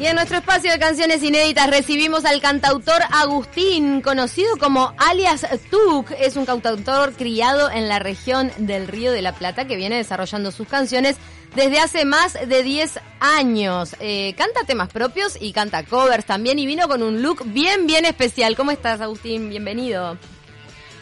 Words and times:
Y 0.00 0.06
en 0.06 0.16
nuestro 0.16 0.38
espacio 0.38 0.72
de 0.72 0.78
canciones 0.78 1.22
inéditas 1.22 1.70
recibimos 1.70 2.24
al 2.24 2.40
cantautor 2.40 3.02
Agustín, 3.12 4.00
conocido 4.00 4.56
como 4.56 4.94
alias 4.98 5.46
Tuk. 5.70 6.10
Es 6.18 6.36
un 6.36 6.44
cantautor 6.44 7.12
criado 7.12 7.70
en 7.70 7.88
la 7.88 7.98
región 7.98 8.50
del 8.58 8.88
Río 8.88 9.12
de 9.12 9.22
la 9.22 9.32
Plata 9.34 9.66
que 9.66 9.76
viene 9.76 9.96
desarrollando 9.96 10.50
sus 10.50 10.66
canciones 10.66 11.16
desde 11.54 11.78
hace 11.78 12.04
más 12.04 12.32
de 12.32 12.62
10 12.62 12.98
años. 13.20 13.94
Eh, 14.00 14.34
canta 14.36 14.64
temas 14.64 14.88
propios 14.88 15.36
y 15.40 15.52
canta 15.52 15.84
covers 15.84 16.24
también 16.24 16.58
y 16.58 16.66
vino 16.66 16.88
con 16.88 17.02
un 17.02 17.22
look 17.22 17.44
bien, 17.46 17.86
bien 17.86 18.04
especial. 18.04 18.56
¿Cómo 18.56 18.70
estás, 18.70 19.00
Agustín? 19.00 19.50
Bienvenido. 19.50 20.16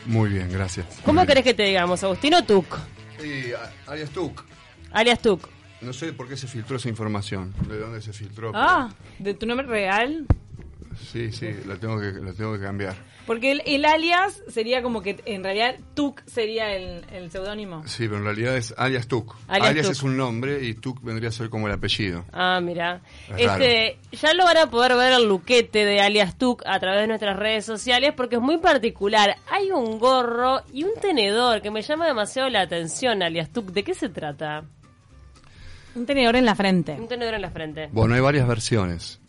Muy 0.06 0.30
bien, 0.30 0.50
gracias. 0.50 0.86
¿Cómo 1.04 1.24
querés 1.24 1.44
que 1.44 1.54
te 1.54 1.62
digamos, 1.62 2.02
Agustín 2.02 2.34
o 2.34 2.44
Tuk? 2.44 2.76
Sí, 3.20 3.52
alias 3.86 4.10
Tuk. 4.10 4.42
Alias 4.92 5.20
Tuk. 5.20 5.48
No 5.80 5.92
sé 5.92 6.12
por 6.12 6.28
qué 6.28 6.36
se 6.36 6.46
filtró 6.46 6.76
esa 6.76 6.88
información, 6.88 7.54
de 7.68 7.78
dónde 7.78 8.02
se 8.02 8.12
filtró. 8.12 8.52
Ah, 8.54 8.90
¿de 9.18 9.34
tu 9.34 9.46
nombre 9.46 9.66
real? 9.66 10.26
Sí, 11.12 11.32
sí, 11.32 11.54
la 11.66 11.76
tengo 11.76 11.98
que, 11.98 12.12
la 12.12 12.32
tengo 12.32 12.52
que 12.54 12.60
cambiar. 12.60 12.94
Porque 13.26 13.52
el, 13.52 13.84
alias 13.84 14.42
sería 14.48 14.82
como 14.82 15.02
que 15.02 15.20
en 15.24 15.44
realidad 15.44 15.76
Tuk 15.94 16.20
sería 16.26 16.74
el, 16.74 17.30
seudónimo. 17.30 17.86
Sí, 17.86 18.04
pero 18.06 18.18
en 18.18 18.24
realidad 18.24 18.56
es 18.56 18.74
alias 18.76 19.06
Tuk. 19.06 19.36
Alias, 19.46 19.88
es 19.88 20.02
un 20.02 20.16
nombre 20.16 20.64
y 20.64 20.74
Tuk 20.74 21.02
vendría 21.02 21.28
a 21.28 21.32
ser 21.32 21.48
como 21.48 21.68
el 21.68 21.74
apellido. 21.74 22.24
Ah, 22.32 22.60
mira. 22.60 23.00
Este, 23.36 23.98
ya 24.12 24.34
lo 24.34 24.44
van 24.44 24.56
a 24.56 24.66
poder 24.70 24.96
ver 24.96 25.12
el 25.12 25.28
luquete 25.28 25.84
de 25.84 26.00
alias 26.00 26.36
Tuk 26.36 26.62
a 26.66 26.80
través 26.80 27.02
de 27.02 27.06
nuestras 27.06 27.36
redes 27.36 27.64
sociales 27.64 28.12
porque 28.16 28.36
es 28.36 28.42
muy 28.42 28.58
particular. 28.58 29.36
Hay 29.50 29.70
un 29.70 29.98
gorro 29.98 30.62
y 30.72 30.84
un 30.84 30.94
tenedor 31.00 31.62
que 31.62 31.70
me 31.70 31.82
llama 31.82 32.06
demasiado 32.06 32.48
la 32.48 32.62
atención, 32.62 33.22
alias 33.22 33.50
Tuk. 33.50 33.70
¿De 33.70 33.84
qué 33.84 33.94
se 33.94 34.08
trata? 34.08 34.64
Un 35.94 36.06
tenedor 36.06 36.36
en 36.36 36.44
la 36.44 36.54
frente. 36.54 36.92
Un 36.92 37.08
tenedor 37.08 37.34
en 37.34 37.42
la 37.42 37.50
frente. 37.50 37.88
Bueno, 37.92 38.14
hay 38.14 38.20
varias 38.20 38.46
versiones. 38.46 39.20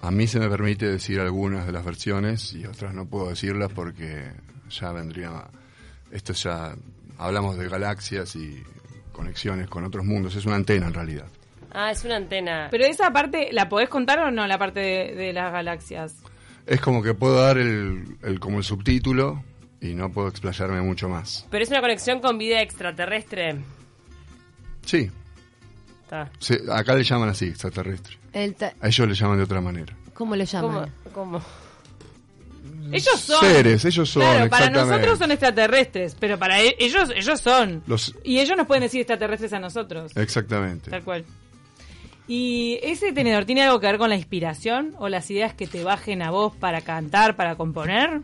A 0.00 0.10
mí 0.10 0.26
se 0.26 0.38
me 0.38 0.48
permite 0.48 0.86
decir 0.86 1.20
algunas 1.20 1.66
de 1.66 1.72
las 1.72 1.84
versiones 1.84 2.52
y 2.52 2.64
otras 2.64 2.94
no 2.94 3.06
puedo 3.06 3.28
decirlas 3.28 3.72
porque 3.72 4.30
ya 4.70 4.92
vendría... 4.92 5.44
Esto 6.10 6.32
ya... 6.32 6.74
Hablamos 7.18 7.56
de 7.56 7.68
galaxias 7.68 8.36
y 8.36 8.62
conexiones 9.12 9.68
con 9.68 9.84
otros 9.84 10.04
mundos. 10.04 10.36
Es 10.36 10.44
una 10.44 10.56
antena 10.56 10.86
en 10.86 10.94
realidad. 10.94 11.26
Ah, 11.72 11.90
es 11.90 12.04
una 12.04 12.16
antena. 12.16 12.68
Pero 12.70 12.84
esa 12.84 13.10
parte, 13.10 13.48
¿la 13.52 13.68
podés 13.68 13.88
contar 13.88 14.18
o 14.20 14.30
no, 14.30 14.46
la 14.46 14.58
parte 14.58 14.80
de, 14.80 15.32
las 15.32 15.52
galaxias? 15.52 16.14
Es 16.66 16.80
como 16.80 17.02
que 17.02 17.14
puedo 17.14 17.40
dar 17.40 17.58
el, 17.58 18.04
el, 18.22 18.38
como 18.38 18.58
el 18.58 18.64
subtítulo 18.64 19.42
y 19.80 19.94
no 19.94 20.10
puedo 20.10 20.28
explayarme 20.28 20.80
mucho 20.82 21.08
más. 21.08 21.46
¿Pero 21.50 21.62
es 21.62 21.70
una 21.70 21.80
conexión 21.80 22.20
con 22.20 22.38
vida 22.38 22.60
extraterrestre? 22.60 23.56
Sí, 24.84 25.10
acá 26.72 26.94
le 26.94 27.04
llaman 27.04 27.28
así, 27.28 27.46
extraterrestre. 27.46 28.18
A 28.80 28.88
ellos 28.88 29.08
le 29.08 29.14
llaman 29.14 29.38
de 29.38 29.44
otra 29.44 29.60
manera. 29.60 29.96
¿Cómo 30.14 30.36
le 30.36 30.46
llaman? 30.46 30.90
¿Cómo? 31.12 31.40
Ellos 32.92 33.20
son. 33.20 33.40
Seres, 33.40 33.84
ellos 33.84 34.08
son. 34.08 34.22
Claro, 34.22 34.50
para 34.50 34.70
nosotros 34.70 35.18
son 35.18 35.30
extraterrestres, 35.30 36.16
pero 36.18 36.38
para 36.38 36.60
e-, 36.62 36.76
ellos, 36.78 37.10
ellos 37.14 37.40
son. 37.40 37.82
Y 38.24 38.38
ellos 38.38 38.56
nos 38.56 38.66
pueden 38.66 38.82
decir 38.82 39.00
extraterrestres 39.00 39.52
a 39.52 39.58
nosotros. 39.58 40.16
Exactamente. 40.16 40.90
Tal 40.90 41.02
cual. 41.02 41.24
¿Y 42.28 42.80
ese 42.82 43.12
tenedor 43.12 43.44
tiene 43.44 43.62
algo 43.62 43.78
que 43.78 43.86
ver 43.86 43.98
con 43.98 44.08
la 44.08 44.16
inspiración 44.16 44.94
o 44.98 45.08
las 45.08 45.30
ideas 45.30 45.54
que 45.54 45.66
te 45.66 45.84
bajen 45.84 46.22
a 46.22 46.30
vos 46.30 46.54
para 46.56 46.80
cantar, 46.80 47.36
para 47.36 47.56
componer? 47.56 48.22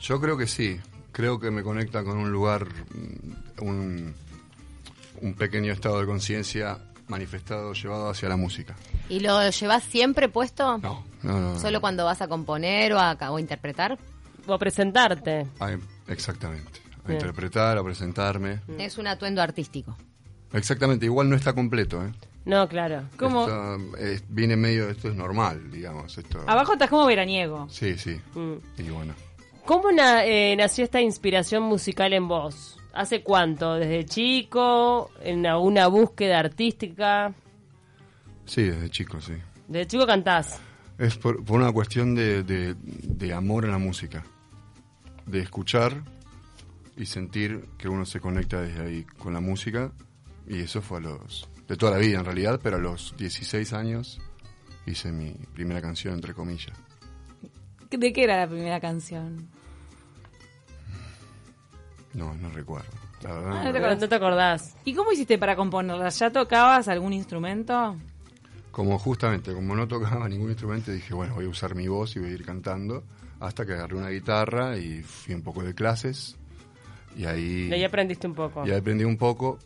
Yo 0.00 0.20
creo 0.20 0.36
que 0.36 0.46
sí. 0.46 0.80
Creo 1.12 1.38
que 1.38 1.50
me 1.50 1.62
conecta 1.62 2.02
con 2.02 2.16
un 2.16 2.32
lugar, 2.32 2.66
mm, 2.66 3.62
un, 3.64 4.14
un 5.22 5.34
pequeño 5.34 5.72
estado 5.72 6.00
de 6.00 6.06
conciencia 6.06 6.78
manifestado, 7.08 7.72
llevado 7.72 8.10
hacia 8.10 8.28
la 8.28 8.36
música. 8.36 8.76
¿Y 9.08 9.20
lo 9.20 9.48
llevas 9.48 9.82
siempre 9.84 10.28
puesto? 10.28 10.78
No, 10.78 11.04
no, 11.22 11.40
no. 11.40 11.58
¿Solo 11.58 11.80
cuando 11.80 12.04
vas 12.04 12.20
a 12.22 12.28
componer 12.28 12.92
o 12.92 12.98
a, 12.98 13.16
o 13.30 13.38
interpretar? 13.38 13.98
O 14.46 14.52
a 14.52 14.58
presentarte. 14.58 15.46
exactamente. 16.08 16.80
A 17.06 17.12
interpretar, 17.12 17.78
a 17.78 17.82
presentarme. 17.82 18.60
Mm. 18.66 18.80
Es 18.80 18.98
un 18.98 19.06
atuendo 19.06 19.42
artístico. 19.42 19.96
Exactamente, 20.52 21.06
igual 21.06 21.28
no 21.30 21.36
está 21.36 21.52
completo, 21.52 22.04
¿eh? 22.04 22.12
No, 22.44 22.68
claro. 22.68 23.04
¿Cómo? 23.16 23.46
viene 24.28 24.56
medio, 24.56 24.88
esto 24.88 25.08
es 25.08 25.14
normal, 25.14 25.70
digamos. 25.70 26.18
Esto... 26.18 26.42
Abajo 26.46 26.72
estás 26.72 26.90
como 26.90 27.06
veraniego. 27.06 27.68
Sí, 27.70 27.96
sí. 27.96 28.20
Mm. 28.34 28.54
Y 28.78 28.90
bueno. 28.90 29.14
¿Cómo 29.64 29.90
eh, 29.90 30.56
nació 30.56 30.84
esta 30.84 31.00
inspiración 31.00 31.62
musical 31.62 32.12
en 32.12 32.26
vos? 32.26 32.81
¿Hace 32.92 33.22
cuánto? 33.22 33.74
¿Desde 33.74 34.04
chico? 34.04 35.10
¿En 35.22 35.46
alguna 35.46 35.86
búsqueda 35.86 36.38
artística? 36.38 37.32
Sí, 38.44 38.62
desde 38.64 38.90
chico, 38.90 39.20
sí. 39.20 39.34
¿Desde 39.66 39.86
chico 39.86 40.06
cantás? 40.06 40.60
Es 40.98 41.16
por, 41.16 41.42
una 41.50 41.72
cuestión 41.72 42.14
de, 42.14 42.42
de, 42.42 43.32
amor 43.32 43.64
a 43.64 43.68
la 43.68 43.78
música. 43.78 44.24
De 45.26 45.40
escuchar 45.40 46.02
y 46.96 47.06
sentir 47.06 47.64
que 47.78 47.88
uno 47.88 48.04
se 48.04 48.20
conecta 48.20 48.60
desde 48.60 48.82
ahí 48.82 49.04
con 49.04 49.32
la 49.32 49.40
música. 49.40 49.92
Y 50.46 50.60
eso 50.60 50.82
fue 50.82 50.98
a 50.98 51.00
los... 51.00 51.48
de 51.66 51.76
toda 51.76 51.92
la 51.92 51.98
vida 51.98 52.18
en 52.18 52.26
realidad, 52.26 52.60
pero 52.62 52.76
a 52.76 52.80
los 52.80 53.14
16 53.16 53.72
años 53.72 54.20
hice 54.84 55.12
mi 55.12 55.32
primera 55.54 55.80
canción, 55.80 56.14
entre 56.14 56.34
comillas. 56.34 56.76
¿De 57.90 58.12
qué 58.12 58.24
era 58.24 58.36
la 58.36 58.48
primera 58.48 58.80
canción? 58.80 59.48
No, 62.14 62.34
no 62.34 62.50
recuerdo. 62.50 62.90
Ah, 63.26 63.70
no, 63.72 64.08
te 64.08 64.14
acordás. 64.14 64.74
¿Y 64.84 64.94
cómo 64.94 65.12
hiciste 65.12 65.38
para 65.38 65.54
componerla? 65.56 66.08
¿Ya 66.08 66.30
tocabas 66.30 66.88
algún 66.88 67.12
instrumento? 67.12 67.96
Como 68.70 68.98
justamente, 68.98 69.52
como 69.52 69.76
no 69.76 69.86
tocaba 69.86 70.28
ningún 70.28 70.50
instrumento, 70.50 70.90
dije, 70.90 71.14
bueno, 71.14 71.34
voy 71.34 71.44
a 71.44 71.48
usar 71.48 71.74
mi 71.74 71.88
voz 71.88 72.16
y 72.16 72.20
voy 72.20 72.30
a 72.30 72.32
ir 72.32 72.44
cantando. 72.44 73.04
Hasta 73.40 73.66
que 73.66 73.72
agarré 73.72 73.96
una 73.96 74.08
guitarra 74.08 74.76
y 74.76 75.02
fui 75.02 75.34
un 75.34 75.42
poco 75.42 75.62
de 75.62 75.74
clases. 75.74 76.36
Y 77.16 77.26
ahí... 77.26 77.68
Y 77.70 77.74
ahí 77.74 77.84
aprendiste 77.84 78.26
un 78.26 78.34
poco. 78.34 78.66
Y 78.66 78.70
ahí 78.70 78.78
aprendí 78.78 79.04
un 79.04 79.16
poco 79.16 79.58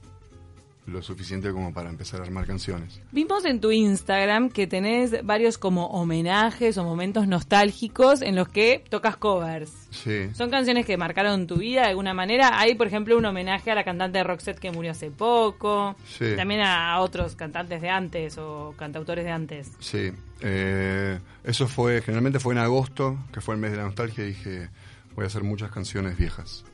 lo 0.86 1.02
suficiente 1.02 1.50
como 1.52 1.72
para 1.72 1.90
empezar 1.90 2.20
a 2.20 2.24
armar 2.24 2.46
canciones. 2.46 3.00
Vimos 3.10 3.44
en 3.44 3.60
tu 3.60 3.72
Instagram 3.72 4.50
que 4.50 4.66
tenés 4.66 5.24
varios 5.24 5.58
como 5.58 5.86
homenajes 5.88 6.78
o 6.78 6.84
momentos 6.84 7.26
nostálgicos 7.26 8.22
en 8.22 8.36
los 8.36 8.48
que 8.48 8.84
tocas 8.88 9.16
covers. 9.16 9.72
Sí. 9.90 10.30
Son 10.34 10.48
canciones 10.48 10.86
que 10.86 10.96
marcaron 10.96 11.46
tu 11.46 11.56
vida 11.56 11.82
de 11.82 11.88
alguna 11.88 12.14
manera. 12.14 12.58
Hay, 12.60 12.76
por 12.76 12.86
ejemplo, 12.86 13.18
un 13.18 13.24
homenaje 13.24 13.70
a 13.70 13.74
la 13.74 13.84
cantante 13.84 14.18
de 14.18 14.24
Roxette 14.24 14.60
que 14.60 14.70
murió 14.70 14.92
hace 14.92 15.10
poco. 15.10 15.96
Sí. 16.06 16.36
También 16.36 16.60
a 16.60 17.00
otros 17.00 17.34
cantantes 17.34 17.82
de 17.82 17.90
antes 17.90 18.38
o 18.38 18.74
cantautores 18.76 19.24
de 19.24 19.30
antes. 19.32 19.72
Sí. 19.80 20.12
Eh, 20.40 21.18
eso 21.42 21.66
fue, 21.66 22.00
generalmente 22.00 22.38
fue 22.38 22.54
en 22.54 22.58
agosto, 22.58 23.18
que 23.32 23.40
fue 23.40 23.54
el 23.54 23.60
mes 23.60 23.72
de 23.72 23.78
la 23.78 23.84
nostalgia, 23.84 24.24
y 24.24 24.28
dije, 24.28 24.68
voy 25.16 25.24
a 25.24 25.26
hacer 25.26 25.42
muchas 25.42 25.70
canciones 25.70 26.16
viejas. 26.16 26.64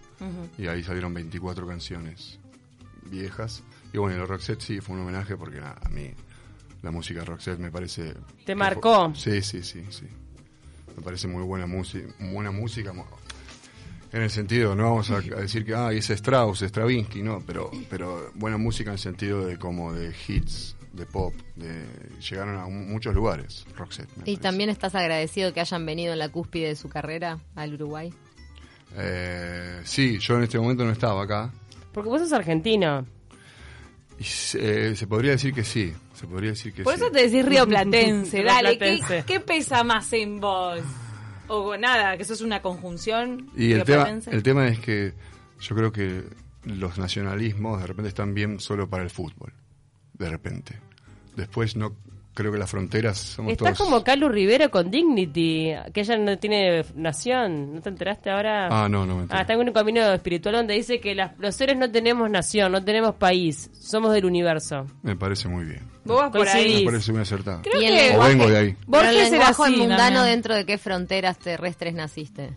Y 0.57 0.69
ahí 0.69 0.85
salieron 0.85 1.13
24 1.13 1.67
canciones 1.67 2.39
viejas 3.11 3.65
y 3.93 3.99
bueno, 3.99 4.19
los 4.19 4.29
Roxette 4.29 4.61
sí 4.61 4.81
fue 4.81 4.97
un 4.97 5.03
homenaje 5.03 5.37
porque 5.37 5.59
a 5.61 5.89
mí 5.91 6.11
la 6.83 6.91
música 6.91 7.25
Roxette 7.25 7.59
me 7.59 7.71
parece... 7.71 8.15
¿Te 8.45 8.55
marcó? 8.55 9.13
sí, 9.15 9.43
sí, 9.43 9.63
sí, 9.63 9.85
sí. 9.91 10.07
Me 10.97 11.03
parece 11.03 11.29
muy 11.29 11.43
buena, 11.43 11.67
música 11.67 12.13
buena 12.19 12.51
música. 12.51 12.93
En 14.13 14.23
el 14.23 14.31
sentido, 14.31 14.75
no 14.75 14.85
vamos 14.85 15.11
a, 15.11 15.21
decir 15.21 15.65
que 15.65 15.75
ah, 15.75 15.91
es 15.93 16.11
Strauss, 16.11 16.61
Stravinsky, 16.61 17.23
no, 17.23 17.43
pero, 17.47 17.71
pero 17.89 18.31
buena 18.35 18.59
música 18.59 18.91
en 18.91 18.95
el 18.95 18.99
sentido 18.99 19.47
de 19.47 19.59
como 19.59 19.95
de 19.95 20.15
hits, 20.29 20.77
de 20.93 21.07
pop, 21.07 21.33
de 21.57 21.87
llegaron 22.21 22.59
a 22.59 22.67
muchos 22.67 23.15
lugares, 23.15 23.65
Roxette. 23.75 24.11
¿Y 24.27 24.37
también 24.37 24.69
estás 24.69 24.95
agradecido 24.95 25.55
que 25.55 25.61
hayan 25.61 25.87
venido 25.87 26.13
en 26.13 26.19
la 26.19 26.29
cúspide 26.29 26.69
de 26.69 26.77
su 26.77 26.91
carrera 26.91 27.39
al 27.55 27.73
Uruguay? 27.73 28.13
Eh, 28.97 29.81
sí, 29.85 30.19
yo 30.19 30.37
en 30.37 30.43
este 30.43 30.59
momento 30.59 30.85
no 30.85 30.91
estaba 30.91 31.23
acá. 31.23 31.51
Porque 31.93 32.11
vos 32.11 32.21
sos 32.21 32.33
argentino. 32.35 33.07
Eh, 34.55 34.95
se 34.97 35.07
podría 35.07 35.33
decir 35.33 35.53
que 35.53 35.65
sí, 35.65 35.93
se 36.15 36.27
podría 36.27 36.51
decir 36.51 36.73
que 36.73 36.83
Por 36.83 36.95
eso 36.95 37.11
te 37.11 37.29
decís 37.29 37.45
río 37.45 37.67
platense, 37.67 38.43
dale, 38.45 38.79
¿qué, 39.27 39.41
pesa 39.41 39.85
más 39.85 40.13
en 40.13 40.41
vos? 40.41 40.81
O 41.49 41.77
nada, 41.77 42.17
que 42.17 42.23
eso 42.23 42.35
es 42.35 42.41
una 42.41 42.63
conjunción. 42.63 43.51
Y 43.57 43.73
el 43.73 43.85
tema, 43.85 44.09
el 44.09 44.43
tema 44.43 44.69
es 44.69 44.79
que 44.79 45.13
yo 45.61 45.77
creo 45.77 45.93
que 45.93 46.25
los 46.65 46.99
nacionalismos 46.99 47.81
de 47.81 47.87
repente 47.87 48.09
están 48.09 48.35
bien 48.35 48.61
solo 48.61 48.89
para 48.89 49.03
el 49.03 49.11
fútbol, 49.11 49.53
de 50.15 50.31
repente. 50.31 50.79
Después 51.37 51.77
no 51.77 51.97
creo 52.35 52.53
que 52.53 52.59
las 52.59 52.71
fronteras 52.71 53.19
somos 53.19 53.53
Está 53.53 53.75
como 53.75 54.03
Carlos 54.03 54.33
Rivera 54.33 54.69
con 54.69 54.91
Dignity, 54.91 55.73
que 55.93 56.01
ella 56.01 56.17
no 56.17 56.39
tiene 56.39 56.85
nación. 56.95 57.75
¿No 57.75 57.81
te 57.81 57.89
enteraste 57.89 58.31
ahora? 58.31 58.69
Ah, 58.71 58.89
no, 58.89 59.07
no 59.07 59.17
me 59.17 59.27
Ah, 59.31 59.43
está 59.43 59.55
en 59.55 59.61
un 59.61 59.73
camino 59.73 60.01
espiritual 60.13 60.57
donde 60.57 60.75
dice 60.75 61.01
que 61.01 61.15
los 61.15 61.55
seres 61.55 61.77
no 61.77 61.91
tenemos 61.91 62.31
nación, 62.31 62.73
no 62.73 62.83
tenemos 62.85 63.15
país, 63.17 63.71
somos 63.73 64.13
del 64.13 64.25
universo. 64.25 64.87
Me 65.03 65.17
parece 65.17 65.49
muy 65.49 65.65
bien. 65.65 65.83
Vos 66.05 66.19
vas 66.19 66.31
por 66.31 66.49
ahí. 66.49 66.81
Me 66.81 66.91
parece 66.91 67.13
muy 67.13 67.23
acertado. 67.23 67.63
Creo 67.63 67.81
que 67.81 68.17
o 68.17 68.25
vengo 68.25 68.49
de 68.49 68.59
ahí. 68.59 68.77
Borges 68.87 69.33
era 69.33 69.49
así, 69.49 69.77
mundano 69.77 70.23
dentro 70.25 70.55
de 70.55 70.65
qué 70.65 70.79
fronteras 70.79 71.39
terrestres 71.39 71.95
naciste. 71.95 72.55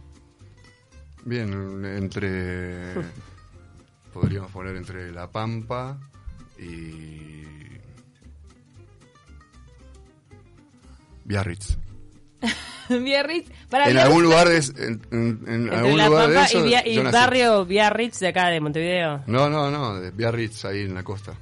Bien, 1.26 1.84
entre... 1.86 2.94
podríamos 4.16 4.50
poner 4.52 4.78
entre 4.78 5.12
La 5.12 5.30
Pampa 5.30 6.00
y 6.58 7.25
Biarritz. 11.26 11.78
Biarritz. 12.90 13.50
Para 13.70 13.86
en 13.90 13.96
Biarritz- 13.96 14.06
algún 14.06 14.24
lugar 14.24 14.48
de, 14.48 14.58
en, 14.58 15.02
en- 15.12 15.40
en 15.48 15.64
Entre 15.64 15.78
algún 15.78 15.98
La 15.98 16.08
lugar 16.08 16.30
de 16.30 16.42
eso, 16.42 16.66
y, 16.68 16.76
y 16.92 17.00
barrio 17.00 17.66
Biarritz 17.66 18.20
de 18.20 18.28
acá 18.30 18.48
de 18.50 18.62
Montevideo. 18.62 19.24
No, 19.28 19.50
no, 19.50 19.70
no, 19.72 20.00
de 20.00 20.12
Biarritz 20.12 20.66
ahí 20.66 20.82
en 20.84 20.94
la 20.94 21.04
costa. 21.04 21.34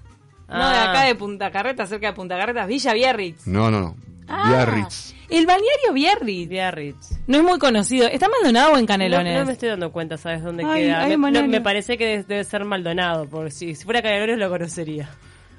No, 0.47 0.57
de 0.69 0.75
Ah. 0.77 0.89
acá 0.91 1.03
de 1.05 1.15
Punta 1.15 1.51
Carretas, 1.51 1.89
cerca 1.89 2.07
de 2.07 2.13
Punta 2.13 2.37
Carretas, 2.37 2.67
Villa 2.67 2.93
Biarritz. 2.93 3.47
No, 3.47 3.69
no, 3.69 3.79
no. 3.81 3.95
Ah, 4.27 4.47
Biarritz. 4.49 5.13
El 5.29 5.45
balneario 5.47 5.93
Biarritz. 5.93 6.47
Biarritz. 6.49 7.09
No 7.27 7.37
es 7.37 7.43
muy 7.43 7.59
conocido. 7.59 8.07
¿Está 8.07 8.29
Maldonado 8.29 8.73
o 8.73 8.75
en 8.77 8.81
No, 8.81 8.87
Canelones? 8.87 9.39
no 9.39 9.45
me 9.45 9.51
estoy 9.53 9.69
dando 9.69 9.91
cuenta, 9.91 10.17
¿sabes 10.17 10.43
dónde 10.43 10.63
Ay, 10.63 10.83
queda? 10.83 11.01
ay, 11.03 11.17
me, 11.17 11.31
no, 11.31 11.63
parece 11.63 11.97
que 11.97 12.23
debe, 12.23 12.43
ser 12.43 12.63
Maldonado, 12.65 13.27
porque 13.27 13.51
si, 13.51 13.75
si 13.75 13.83
fuera 13.83 14.01
Canelones 14.01 14.37
lo 14.37 14.49
conocería. 14.49 15.09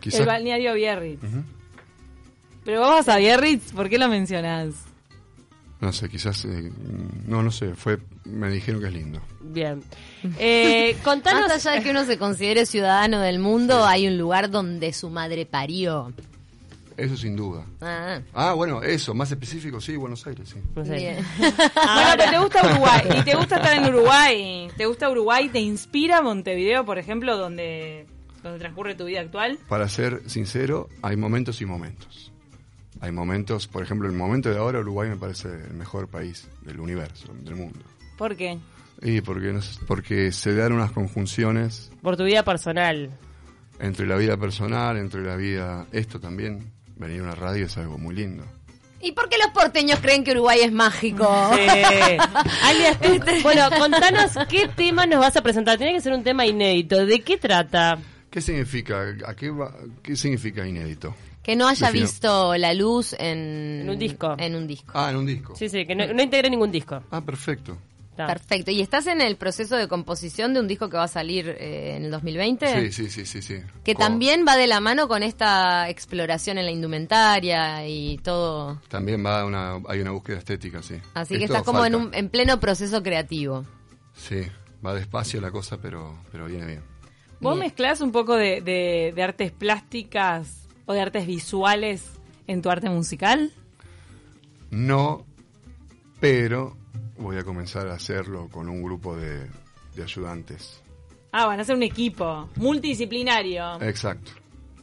Quizás. 0.01 0.21
El 0.21 0.27
balneario 0.27 0.75
Biarritz. 0.75 1.21
Pero 2.65 2.81
vos 2.81 2.89
vas 2.91 3.09
a 3.09 3.19
Biarritz, 3.19 3.73
¿por 3.73 3.89
qué 3.89 3.99
lo 3.99 4.09
mencionás? 4.09 4.75
No 5.81 5.93
sé, 5.93 6.09
quizás. 6.09 6.45
eh, 6.47 6.71
no, 7.27 7.43
no 7.43 7.51
sé. 7.51 7.75
Fue, 7.75 7.99
me 8.25 8.49
dijeron 8.51 8.81
que 8.81 8.87
es 8.89 8.93
lindo. 8.95 9.21
Bien. 9.43 9.83
Eh, 10.39 10.97
contanos... 11.05 11.43
Más 11.49 11.67
allá 11.67 11.77
de 11.77 11.83
que 11.85 11.91
uno 11.91 12.07
se 12.07 12.17
considere 12.17 12.65
ciudadano 12.65 13.21
del 13.21 13.39
mundo, 13.39 13.85
hay 13.85 14.07
un 14.09 14.17
lugar 14.17 14.51
donde 14.51 14.95
su 14.95 15.11
madre 15.11 15.45
parió. 15.45 16.15
Eso 16.97 17.15
sin 17.17 17.37
duda. 17.37 17.67
Ah, 17.83 18.21
Ah, 18.33 18.53
bueno, 18.55 18.83
eso, 18.83 19.13
más 19.13 19.31
específico, 19.31 19.81
sí, 19.83 19.97
Buenos 19.97 20.27
Aires, 20.27 20.49
sí. 20.49 20.61
Bien. 20.91 21.19
Bueno, 21.39 22.11
pero 22.17 22.31
te 22.31 22.39
gusta 22.39 22.71
Uruguay. 22.71 23.03
Y 23.19 23.23
te 23.25 23.35
gusta 23.37 23.57
estar 23.57 23.77
en 23.77 23.85
Uruguay. 23.93 24.69
¿Te 24.79 24.87
gusta 24.87 25.11
Uruguay? 25.11 25.49
¿Te 25.51 25.61
inspira 25.61 26.23
Montevideo, 26.23 26.87
por 26.87 26.99
ejemplo, 26.99 27.37
donde, 27.37 28.07
donde 28.43 28.59
transcurre 28.61 28.95
tu 28.95 29.05
vida 29.05 29.21
actual? 29.21 29.59
Para 29.69 29.87
ser 29.91 30.23
sincero, 30.27 30.89
hay 31.03 31.17
momentos 31.17 31.61
y 31.61 31.67
momentos. 31.67 32.33
Hay 33.05 33.13
momentos, 33.13 33.67
por 33.69 33.83
ejemplo, 33.83 34.09
el 34.09 34.15
momento 34.15 34.49
de 34.49 34.57
ahora 34.57 34.81
Uruguay 34.81 35.11
me 35.11 35.17
parece 35.17 35.49
el 35.49 35.75
mejor 35.75 36.09
país 36.09 36.49
del 36.63 36.81
universo, 36.81 37.29
del 37.43 37.55
mundo. 37.55 37.81
¿Por 38.17 38.35
qué? 38.35 38.59
Y 39.03 39.21
porque, 39.21 39.53
no 39.53 39.61
sé, 39.61 39.79
porque 39.87 40.33
se 40.33 40.55
dan 40.55 40.73
unas 40.73 40.91
conjunciones 40.93 41.93
Por 42.01 42.17
tu 42.17 42.25
vida 42.25 42.43
personal. 42.45 43.11
entre 43.79 44.07
la 44.07 44.17
vida 44.17 44.39
personal, 44.39 44.97
entre 44.97 45.23
la 45.23 45.37
vida... 45.37 45.87
Esto 45.93 46.19
también, 46.19 46.71
venir 46.97 47.21
a 47.21 47.25
una 47.25 47.35
radio 47.35 47.67
es 47.67 47.77
algo 47.77 47.99
muy 47.99 48.15
lindo. 48.15 48.43
¿Y 49.03 49.13
por 49.13 49.29
qué 49.29 49.37
los 49.37 49.49
porteños 49.53 49.99
creen 50.01 50.25
que 50.25 50.31
Uruguay 50.31 50.61
es 50.63 50.73
mágico? 50.73 51.29
Sí. 51.55 51.67
Alias, 52.63 52.99
tú- 53.03 53.21
bueno, 53.43 53.69
contanos 53.79 54.31
qué 54.49 54.67
tema 54.69 55.05
nos 55.05 55.21
vas 55.21 55.37
a 55.37 55.43
presentar. 55.43 55.77
Tiene 55.77 55.93
que 55.93 56.01
ser 56.01 56.15
un 56.15 56.25
tema 56.25 56.47
inédito. 56.47 57.05
¿De 57.05 57.21
qué 57.21 57.37
trata? 57.37 57.99
¿Qué 58.31 58.41
significa? 58.41 59.05
¿A 59.27 59.35
qué, 59.35 59.51
va- 59.51 59.75
qué 60.03 60.17
significa 60.17 60.67
inédito? 60.67 61.15
Que 61.45 61.55
no 61.57 61.69
haya 61.69 61.89
Defino- 61.89 62.01
visto 62.03 62.57
la 62.57 62.75
luz 62.75 63.13
en, 63.19 63.83
En 63.83 63.91
un 63.91 63.99
disco. 63.99 64.35
En 64.39 64.55
un 64.57 64.67
disco. 64.67 64.93
Ah, 64.95 65.11
en 65.11 65.17
un 65.17 65.27
disco. 65.27 65.55
Sí, 65.55 65.69
sí, 65.69 65.87
que 65.87 65.95
no, 65.95 66.07
no 66.13 66.23
integre 66.23 66.49
ningún 66.51 66.73
disco. 66.73 67.03
Ah, 67.11 67.21
perfecto. 67.21 67.77
Está. 68.11 68.27
Perfecto. 68.29 68.71
¿Y 68.71 68.81
estás 68.81 69.09
en 69.09 69.21
el 69.21 69.37
proceso 69.37 69.77
de 69.77 69.89
composición 69.89 70.55
de 70.55 70.61
un 70.61 70.69
disco 70.69 70.89
que 70.89 70.97
va 70.97 71.03
a 71.03 71.09
salir 71.09 71.49
eh, 71.59 71.97
en 71.97 72.05
el 72.05 72.11
2020? 72.13 72.91
Sí, 72.91 72.93
sí, 72.93 73.11
sí, 73.11 73.27
sí, 73.27 73.43
sí. 73.43 73.57
Que 73.83 73.95
Con- 73.95 74.05
también 74.07 74.45
va 74.47 74.57
de 74.57 74.69
la 74.69 74.79
mano 74.81 75.09
con 75.09 75.23
esta 75.25 75.89
exploración 75.91 76.57
en 76.59 76.65
la 76.65 76.71
indumentaria 76.71 77.87
y 77.87 78.19
todo. 78.19 78.81
También 78.89 79.25
va 79.27 79.45
una, 79.45 79.81
hay 79.89 80.01
una 80.01 80.13
búsqueda 80.13 80.39
estética, 80.39 80.81
sí. 80.83 80.95
Así 81.15 81.37
que 81.37 81.45
Esto 81.45 81.55
estás 81.59 81.67
como 81.67 81.85
en, 81.85 81.95
un, 81.97 82.15
en 82.15 82.29
pleno 82.31 82.61
proceso 82.61 83.03
creativo. 83.03 83.65
Sí, 84.15 84.43
va 84.87 84.95
despacio 84.95 85.41
la 85.41 85.51
cosa, 85.51 85.77
pero, 85.83 86.17
pero 86.31 86.47
viene 86.47 86.67
bien. 86.67 86.83
¿Vos 87.41 87.55
Bien. 87.57 87.67
mezclás 87.67 88.01
un 88.01 88.13
poco 88.13 88.37
de, 88.37 88.61
de- 88.61 89.13
de 89.15 89.23
artes 89.23 89.51
plásticas 89.51 90.64
o 90.87 90.93
de 90.93 91.01
artes 91.01 91.27
visuales 91.27 92.05
en 92.47 92.63
tu 92.63 92.71
arte 92.71 92.89
musical? 92.91 93.53
No, 94.71 95.25
pero 96.21 96.77
voy 97.19 97.37
a 97.37 97.45
comenzar 97.45 97.89
a 97.89 97.95
hacerlo 97.95 98.49
con 98.49 98.69
un 98.69 98.83
grupo 98.83 99.17
de, 99.17 99.47
de 99.95 100.03
ayudantes. 100.03 100.81
Ah, 101.33 101.47
van 101.47 101.59
a 101.59 101.63
hacer 101.63 101.75
un 101.77 101.83
equipo 101.83 102.49
multidisciplinario 102.57 103.81
Exacto, 103.83 104.33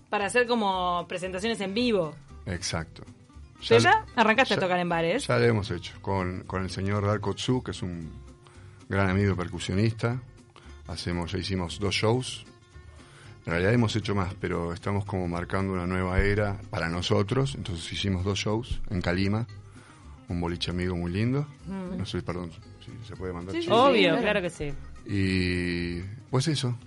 para 0.09 0.25
hacer 0.25 0.47
como 0.47 1.05
presentaciones 1.07 1.59
en 1.61 1.73
vivo. 1.73 2.13
exacto. 2.45 3.03
¿Pero 3.69 3.79
ya 3.79 4.05
arrancaste 4.15 4.55
ya- 4.55 4.59
a 4.59 4.63
tocar 4.63 4.79
en 4.79 4.89
bares? 4.89 5.27
Ya 5.27 5.37
lo 5.37 5.45
hemos 5.45 5.69
hecho 5.69 5.93
con, 6.01 6.43
con 6.45 6.63
el 6.63 6.69
señor 6.71 7.05
Darko 7.05 7.35
Tsu, 7.35 7.61
que 7.61 7.71
es 7.71 7.81
un 7.83 8.11
gran 8.89 9.07
amigo 9.09 9.35
percusionista. 9.35 10.19
Hacemos, 10.87 11.31
ya 11.31 11.37
hicimos 11.37 11.79
dos 11.79 11.93
shows. 11.93 12.43
En 13.51 13.55
realidad 13.55 13.73
hemos 13.73 13.93
hecho 13.97 14.15
más, 14.15 14.33
pero 14.35 14.71
estamos 14.71 15.03
como 15.03 15.27
marcando 15.27 15.73
una 15.73 15.85
nueva 15.85 16.21
era 16.21 16.57
para 16.69 16.87
nosotros. 16.87 17.55
Entonces 17.55 17.91
hicimos 17.91 18.23
dos 18.23 18.39
shows 18.39 18.79
en 18.89 19.01
Calima, 19.01 19.45
un 20.29 20.39
boliche 20.39 20.71
amigo 20.71 20.95
muy 20.95 21.11
lindo. 21.11 21.45
No 21.67 22.05
sé, 22.05 22.21
perdón, 22.21 22.49
si 22.79 22.93
se 23.05 23.13
puede 23.17 23.33
mandar. 23.33 23.53
Mm. 23.53 23.61
Sí. 23.61 23.67
Obvio, 23.69 24.11
claro. 24.11 24.21
claro 24.21 24.41
que 24.41 24.49
sí. 24.49 24.73
Y 25.05 25.99
pues 26.29 26.47
eso. 26.47 26.79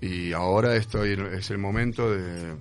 Y 0.00 0.32
ahora 0.32 0.76
estoy, 0.76 1.10
es 1.10 1.50
el 1.50 1.58
momento 1.58 2.10
de... 2.10 2.52